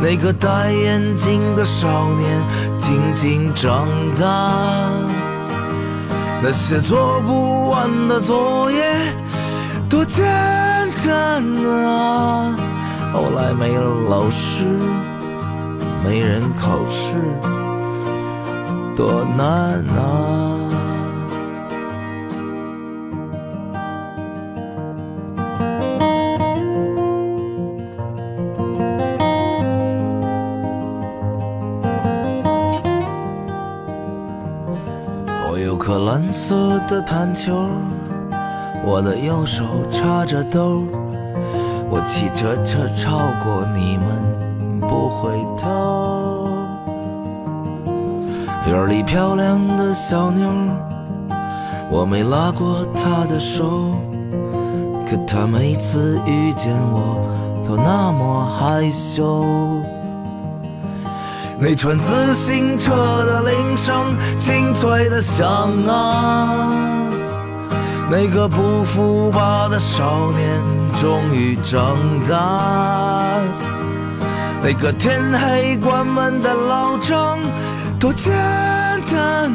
[0.00, 1.86] 那个戴眼镜的少
[2.18, 2.40] 年
[2.78, 3.86] 静静长
[4.18, 4.52] 大，
[6.42, 8.82] 那些做不完的作业
[9.88, 10.24] 多简
[11.06, 12.54] 单啊，
[13.12, 14.64] 后来没了老师，
[16.04, 17.57] 没人考试。
[18.98, 19.46] 多难
[19.94, 20.58] 啊！
[35.48, 37.68] 我有颗蓝色的弹球，
[38.84, 40.82] 我的右手插着兜，
[41.88, 45.97] 我骑着车超过你们，不回头。
[48.68, 50.46] 院里漂亮的小妞，
[51.90, 53.90] 我没拉过她的手，
[55.08, 57.18] 可她每次遇见我
[57.66, 59.42] 都那么害羞。
[61.58, 62.94] 那串自行车
[63.24, 65.46] 的铃声，清脆的响
[65.88, 66.48] 啊！
[68.10, 70.62] 那个不服吧的少年
[71.00, 71.96] 终于长
[72.28, 73.40] 大，
[74.62, 77.38] 那个天黑关门的老张
[78.00, 78.32] 多简
[79.10, 79.50] 单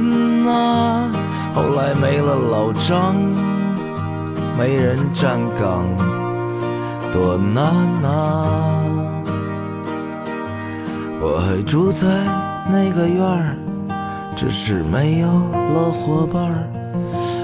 [0.47, 1.09] 啊！
[1.55, 3.15] 后来没了老张，
[4.57, 5.85] 没人站岗，
[7.13, 7.63] 多难
[8.03, 8.83] 啊！
[11.21, 12.05] 我还住在
[12.69, 13.55] 那个院儿，
[14.35, 16.67] 只是没有了伙伴儿。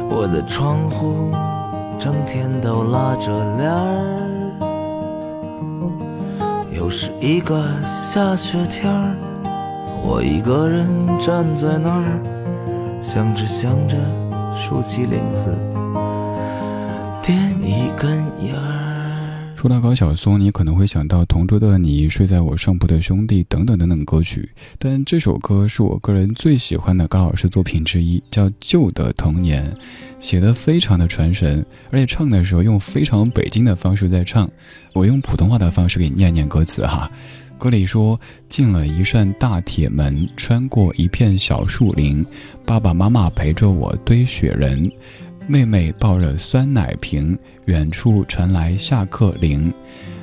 [0.09, 1.31] 我的窗户
[1.97, 4.19] 整天都拉着帘儿。
[6.73, 7.63] 又是一个
[8.01, 9.15] 下雪天儿，
[10.01, 10.87] 我一个人
[11.19, 13.95] 站在那儿，想着想着，
[14.57, 15.55] 竖起领子，
[17.21, 18.85] 点一根烟儿。
[19.55, 29.69] 说到高晓松，你可能会想到《同桌的你》《睡在我上铺的兄弟》等等等等歌曲，但这首歌是我个人最喜欢的高老师作品之一，叫《旧的童年》，
[30.21, 34.49] 写的非常的传神，而且唱的时候用非常北京的方式在唱。
[34.93, 37.11] 我用普通话的方式给你念念歌词哈，
[37.59, 42.25] 歌里说：进了一扇大铁门，穿过一片小树林，
[42.65, 44.89] 爸爸妈妈陪着我堆雪人。
[45.45, 49.73] 妹妹抱着酸奶瓶，远处传来下课铃，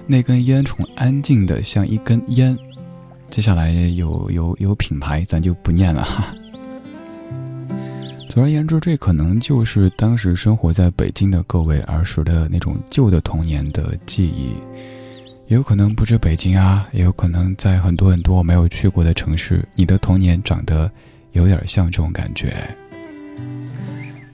[0.06, 2.56] 那根烟囱安静的像一根烟。
[3.28, 6.34] 接下来有有有品牌，咱就不念了哈。
[8.30, 14.52] 总而言之，这可能就是当时生活在北京的各位儿时的那种旧的童年的记忆，
[15.48, 20.90] 也有可能不止北京啊，也有可能在很多很多没有去过的城市，你的童年长得
[21.32, 22.52] 有点像这种感觉。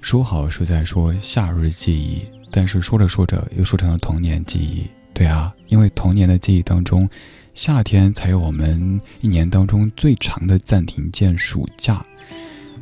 [0.01, 4.87] 说好是在说夏日记忆，但是说着说着又说成了童年记忆。
[5.13, 7.07] 对啊，因为童年的记忆当中，
[7.55, 12.03] 夏天才有我们一年当中最长的暂停键——暑假。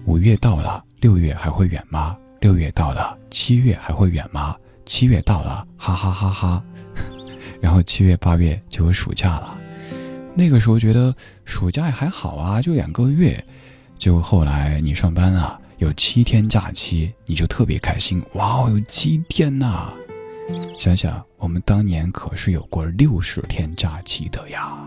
[0.07, 2.17] 五月到了，六月还会远吗？
[2.41, 4.57] 六月到了，七月还会远吗？
[4.87, 6.65] 七月到了，哈哈哈哈。
[7.61, 9.61] 然后七月八月就有暑假了，
[10.35, 13.43] 那个时候觉得暑假也还好啊，就两个月。
[13.99, 15.61] 结果后来你上班了。
[15.81, 18.65] 有七天假期，你就特别开心哇！
[18.65, 19.95] 哦，有七天呐！
[20.79, 24.87] 想想我们当年可是有过六十天假期的呀。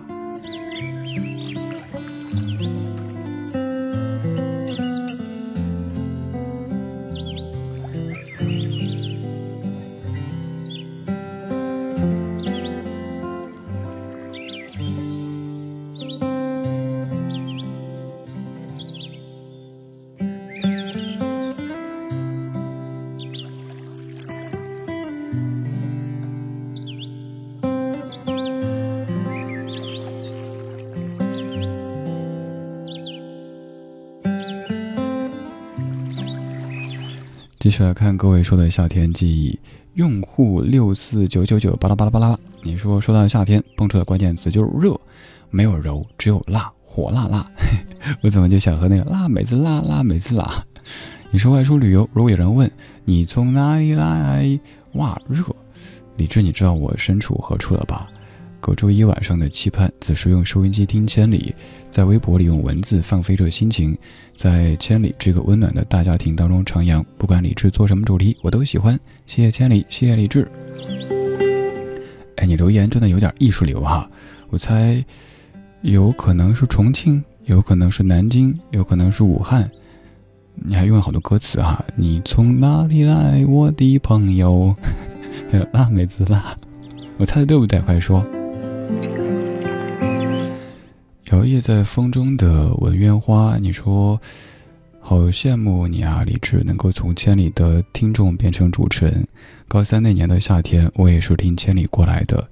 [37.64, 39.57] 继续来看各位说的夏天记忆，
[39.93, 44.99] 用户六四九九九巴拉巴拉巴拉，你说说到夏天蹦出的关键词就是热，
[45.49, 47.49] 没有柔，只有辣，火辣辣。
[48.22, 50.66] 我怎么就想喝那个辣妹子辣辣妹子辣？
[51.32, 52.70] 你说外出旅游，如果有人问
[53.05, 54.59] 你从哪里来，
[54.95, 55.45] 哇热，
[56.18, 58.09] 李志，你知道我身处何处了吧？
[58.64, 61.53] 隔周一晚上的期盼，此时用收音机听千里，
[61.89, 63.93] 在微博里用文字放飞着心情，
[64.36, 67.03] 在千里这个温暖的大家庭当中徜徉。
[67.18, 68.97] 不管李志做什么主题，我都喜欢。
[69.26, 70.49] 谢谢千里，谢谢李志。
[72.38, 74.09] 哎，你留言真的有点艺术流哈！
[74.49, 75.03] 我猜，
[75.82, 79.70] 有可能是重庆，有可能是南京，有可能是武汉。
[80.55, 81.84] 你还用了好多歌词哈！
[81.97, 84.74] 你从哪里来，我的朋友？
[85.74, 86.55] 辣妹子辣，
[87.18, 87.78] 我猜的对不对？
[87.82, 88.26] 快说！
[91.32, 94.20] 摇曳在风中的文渊花，你说
[95.00, 99.28] 好羡慕你啊，李志能够从千里的听众变成主持人。
[99.68, 102.48] 高三那年的夏天，我也是听千里过来的，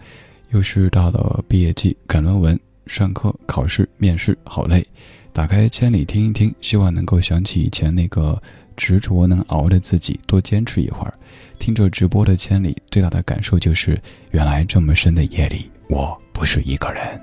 [0.49, 4.85] 又是到了毕业季，赶论文、上课、考试、面试，好累。
[5.31, 8.41] 打开千里听一听，希望能够想起以前那个
[8.75, 11.13] 执着能熬的自己，多坚持一会儿。
[11.61, 14.01] 听着直播的千里，最大的感受就是，
[14.31, 17.21] 原来这么深的夜里，我不是一个人。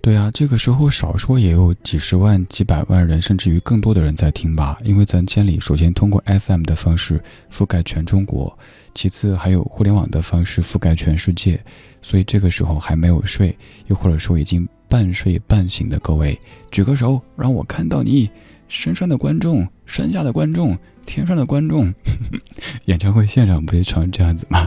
[0.00, 4.78] 对啊，这个时候少说也有几十万、几百万人，甚至于更多的人在听吧。
[4.84, 7.20] 因为咱千里首先通过 FM 的方式
[7.50, 8.56] 覆盖全中国，
[8.94, 11.60] 其次还有互联网的方式覆盖全世界，
[12.02, 13.56] 所以这个时候还没有睡，
[13.88, 18.30] 又或者说已经半睡半醒的各位，举个手，让我看到你。
[18.74, 21.92] 深山的观众，山下的观众，天上的观众，
[22.86, 24.66] 演唱会现场不就常这样子吗？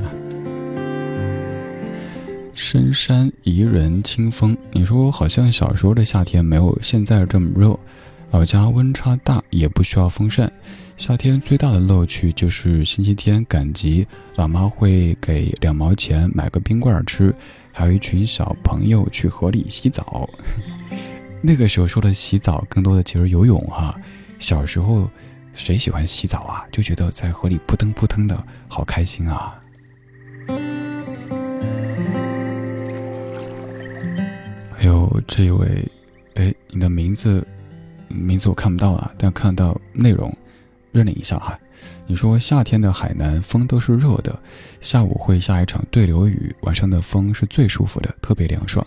[2.53, 4.55] 深山宜人清风。
[4.71, 7.77] 你说好像小时候的夏天没有现在这么热，
[8.29, 10.51] 老家温差大，也不需要风扇。
[10.97, 17.33] 夏天最大的乐趣就是星期天赶集，老妈会给两毛钱买个冰棍吃，
[17.71, 20.29] 还有一群小朋友去河里洗澡。
[21.47, 23.95] 那个时候说的洗澡，更多的其实游泳哈。
[24.39, 25.07] 小时候
[25.53, 26.65] 谁喜欢洗澡啊？
[26.71, 29.59] 就觉得在河里扑腾扑腾的好开心啊。
[34.71, 35.87] 还有这位，
[36.33, 37.45] 哎，你的名字
[38.07, 40.35] 名字我看不到啊，但看到内容。
[40.91, 41.59] 认领一下哈，
[42.07, 44.39] 你说夏天的海南风都是热的，
[44.79, 48.85] 下午会下一场对流雨，晚上的风是最舒服的，特别凉爽。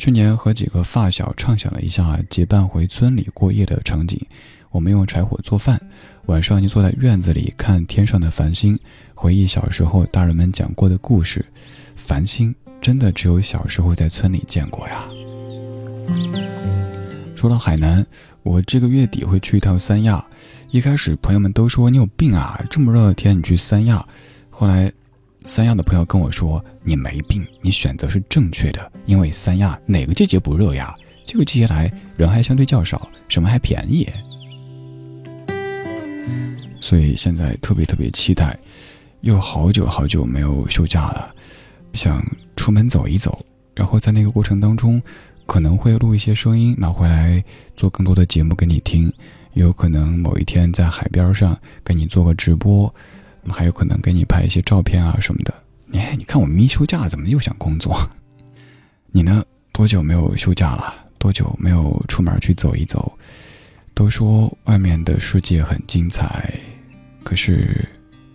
[0.00, 4.18] 去年和几个发小畅想了一下结伴回村里过夜的场景，
[4.70, 5.78] 我们用柴火做饭，
[6.24, 8.78] 晚上就坐在院子里看天上的繁星，
[9.14, 11.44] 回忆小时候大人们讲过的故事。
[11.96, 15.04] 繁星真的只有小时候在村里见过呀。
[17.36, 18.06] 说到海南，
[18.42, 20.24] 我这个月底会去一趟三亚。
[20.70, 24.02] 一开始朋友们都说你有病啊，这么热的天你去三亚。
[24.48, 24.90] 后来，
[25.46, 30.94] 三亚的朋友跟我说你没病，你选择是正确的，因为三亚哪个季节不热呀？
[31.24, 34.06] 这个季节来人还相对较少，什么还便宜。
[36.78, 38.58] 所以现在特别特别期待，
[39.22, 41.34] 又好久好久没有休假了，
[41.94, 42.22] 想
[42.54, 45.00] 出门走一走，然后在那个过程当中，
[45.46, 47.42] 可能会录一些声音拿回来
[47.76, 49.12] 做更多的节目给你听。
[49.54, 52.94] 也有可能某一天在海边上给你做个直播，
[53.48, 55.54] 还有可能给你拍一些照片啊什么的。
[55.92, 57.96] 哎，你看我咪休假怎么又想工作？
[59.12, 59.44] 你呢？
[59.72, 60.94] 多久没有休假了？
[61.18, 63.16] 多久没有出门去走一走？
[63.94, 66.52] 都说外面的世界很精彩，
[67.24, 67.88] 可是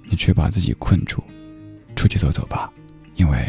[0.09, 1.23] 你却把自己困住。
[1.95, 2.71] 出去走走吧，
[3.15, 3.47] 因为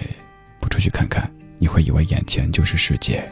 [0.60, 3.28] 不出去看看，你会以为眼前就是世界。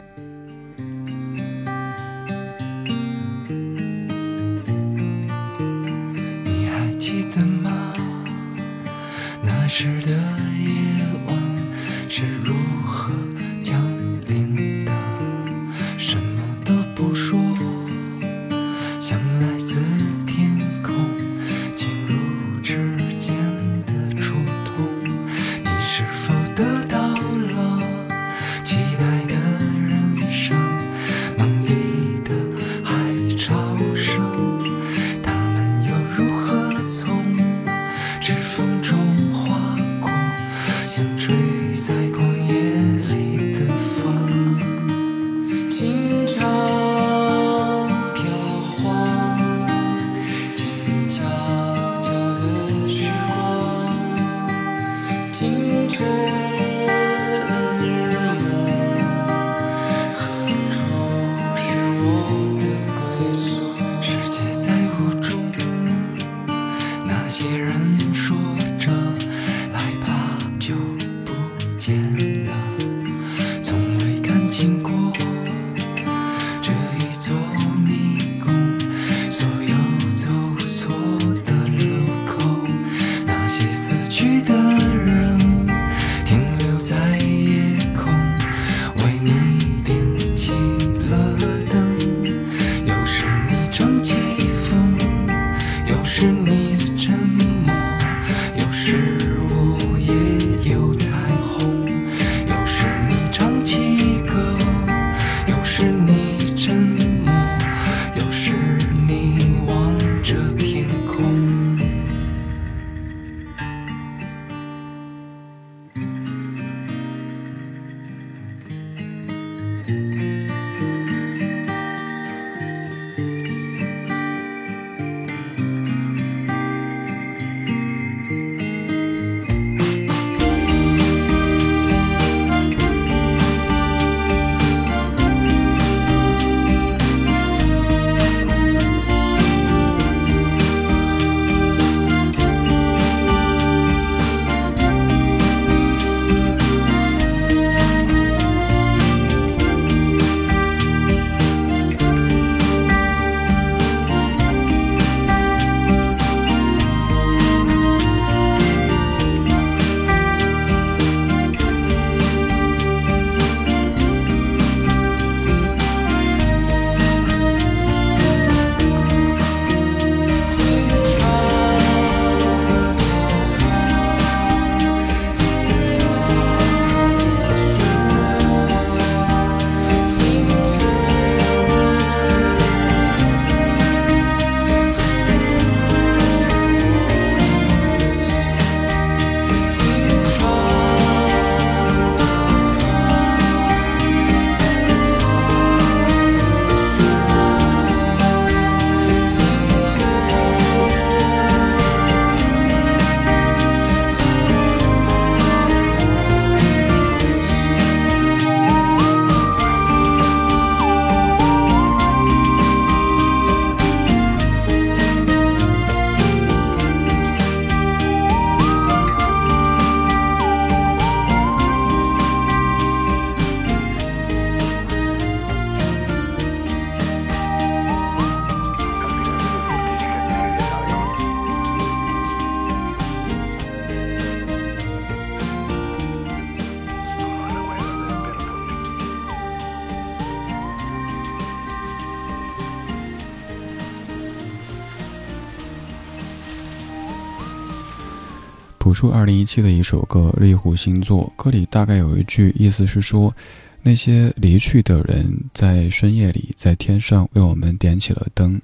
[248.95, 253.35] 树二零一七的一首歌《猎户星座》，歌里大概有一句意思是说，
[253.83, 258.59] 那些离去的人在深夜里在天上为我们点起了灯。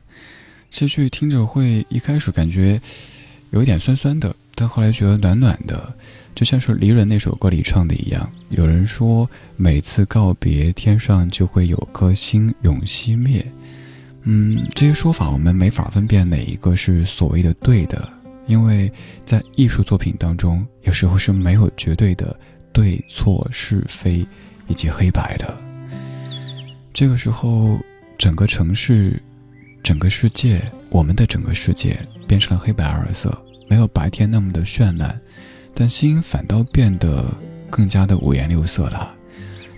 [0.70, 2.82] 这句听着会一开始感觉
[3.50, 5.94] 有一点酸酸的，但后来觉得暖暖的，
[6.34, 8.32] 就像是《离人》那首歌里唱的一样。
[8.48, 13.46] 有人说，每次告别，天上就会有颗星永熄灭。
[14.24, 18.08] 嗯，这些说法我们没法分辨哪一个是所谓的对的，
[18.48, 18.92] 因为
[19.24, 22.38] 在艺术作品当中，有时候是没有绝对的
[22.74, 24.28] 对错是非
[24.68, 25.58] 以及黑白的。
[26.94, 27.80] 这个时候，
[28.18, 29.22] 整个城市、
[29.82, 33.36] 整个世界、我们的整个世界变成了黑白二色，
[33.70, 35.20] 没有白天那么的绚烂，
[35.74, 37.26] 但心反倒变得
[37.70, 39.16] 更加的五颜六色了。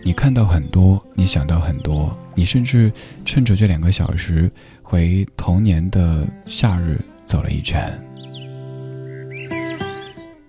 [0.04, 2.92] 你看到很多，你想到很多，你甚至
[3.24, 4.52] 趁着这两个小时
[4.82, 7.90] 回童年的夏日走了一圈。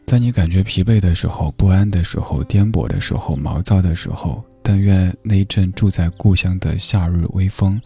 [0.06, 7.80] 在你感觉疲惫的时候、不安的时候、颠簸的时候、毛躁的时候，但愿那一阵住在故乡的夏日微风，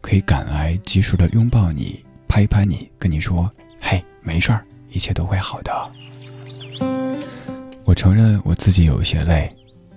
[0.00, 3.50] 可以赶来及时的拥抱你，拍一拍你，跟你说
[3.80, 5.72] ：“嘿，没事儿，一切都会好的。”
[7.84, 9.50] 我承认我自己有些累，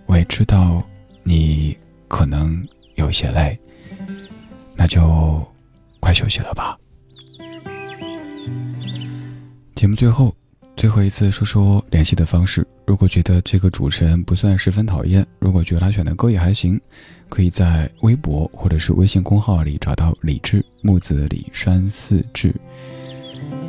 [0.05, 0.83] 我也知道。
[1.27, 1.75] 你
[2.07, 2.63] 可能
[2.93, 3.59] 有些累，
[4.75, 5.43] 那就
[5.99, 6.77] 快休息了吧。
[9.73, 10.35] 节目最后，
[10.75, 12.65] 最后一次说说联系的方式。
[12.85, 16.79] 如果觉得这个主持人不算十分讨厌，如果觉得他选的歌也还行，
[17.29, 22.53] 可以在微博或者是微信公号里找到李志木子李山四志，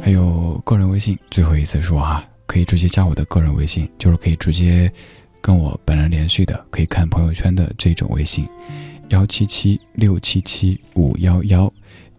[0.02, 1.18] 还有个人微信。
[1.30, 4.92] 最后一次说啊，可以直接加我的个人微信，就是可以直接。
[5.38, 8.44] 跟我本人联系的，可以看朋友圈的这种微信，
[9.10, 11.72] 幺七七六七七五幺幺，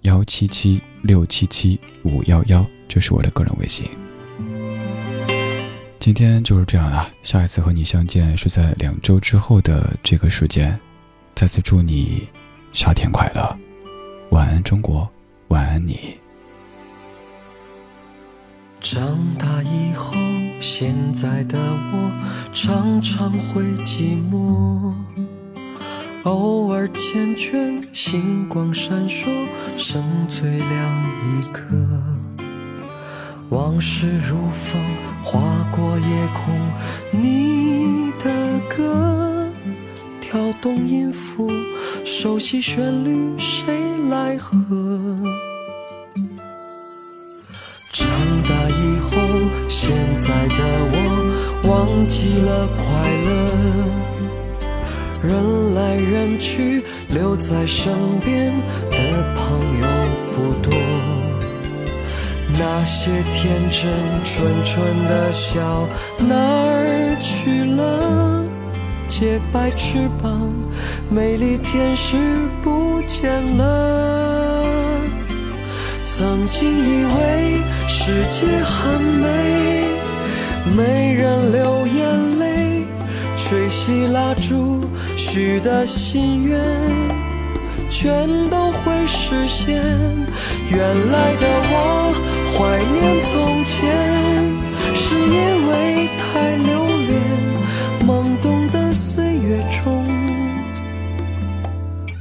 [0.03, 3.85] 幺七七六七七五幺幺，这是我的个人微信。
[5.99, 10.79] 今天就是这样了，下一次和你相见是在两周之后的这个时间。
[11.35, 12.27] 再次祝你
[12.71, 13.57] 夏天快乐，
[14.29, 15.09] 晚安中国，
[15.49, 16.17] 晚安你。
[18.79, 20.13] 长大以后，
[20.61, 22.11] 现在的我
[22.53, 24.93] 常常会寂寞，
[26.23, 29.25] 偶尔缱绻，星光闪烁，
[29.77, 31.75] 剩最亮一颗。
[33.49, 34.81] 往事如风，
[35.29, 35.41] 划
[35.75, 36.55] 过夜空，
[37.11, 38.31] 你的
[38.69, 39.45] 歌，
[40.21, 41.51] 跳动音符，
[42.05, 43.75] 熟悉旋律，谁
[44.09, 44.55] 来和？
[47.91, 48.07] 长
[48.47, 49.11] 大以后
[49.67, 50.59] 现在的
[50.93, 50.95] 我
[51.67, 52.85] 忘记了快
[53.27, 53.27] 乐，
[55.27, 58.53] 人来人去，留在身边
[58.89, 58.95] 的
[59.35, 59.37] 朋
[59.81, 59.85] 友
[60.33, 60.71] 不多。
[62.59, 63.91] 那些天真
[64.23, 65.87] 纯纯的笑
[66.17, 68.43] 哪儿去了？
[69.07, 70.51] 洁白翅膀，
[71.09, 72.17] 美丽天使
[72.63, 74.63] 不见了。
[76.03, 79.85] 曾经以为世界很美，
[80.75, 82.85] 没人流眼泪，
[83.37, 84.83] 吹熄蜡烛，
[85.15, 86.59] 许的心愿
[87.89, 89.79] 全都会实现。
[90.69, 90.79] 原
[91.11, 92.13] 来的我
[92.53, 93.75] 怀念从前，
[94.95, 97.11] 是因为太留恋
[98.05, 100.05] 懵懂的岁月中，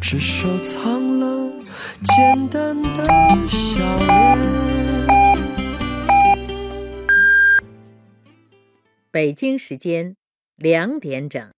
[0.00, 1.26] 只收藏了。
[2.02, 3.08] 简单的
[3.48, 4.38] 笑脸。
[9.10, 10.14] 北京时间
[10.56, 11.55] 两点整。